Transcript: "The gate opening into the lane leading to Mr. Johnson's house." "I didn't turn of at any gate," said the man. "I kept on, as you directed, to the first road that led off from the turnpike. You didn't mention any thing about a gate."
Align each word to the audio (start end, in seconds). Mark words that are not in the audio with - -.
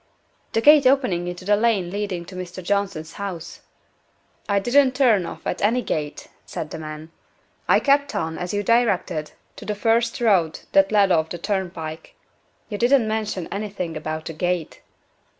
"The 0.53 0.61
gate 0.61 0.87
opening 0.87 1.27
into 1.27 1.45
the 1.45 1.55
lane 1.55 1.91
leading 1.91 2.25
to 2.25 2.35
Mr. 2.35 2.63
Johnson's 2.63 3.13
house." 3.21 3.59
"I 4.49 4.57
didn't 4.57 4.95
turn 4.95 5.27
of 5.27 5.45
at 5.45 5.61
any 5.61 5.83
gate," 5.83 6.25
said 6.43 6.71
the 6.71 6.79
man. 6.79 7.11
"I 7.69 7.79
kept 7.79 8.15
on, 8.15 8.39
as 8.39 8.51
you 8.51 8.63
directed, 8.63 9.33
to 9.57 9.63
the 9.63 9.75
first 9.75 10.19
road 10.19 10.61
that 10.71 10.91
led 10.91 11.11
off 11.11 11.27
from 11.27 11.37
the 11.37 11.37
turnpike. 11.37 12.15
You 12.67 12.79
didn't 12.79 13.07
mention 13.07 13.47
any 13.51 13.69
thing 13.69 13.95
about 13.95 14.27
a 14.27 14.33
gate." 14.33 14.81